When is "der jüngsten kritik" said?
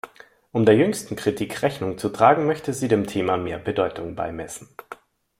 0.65-1.61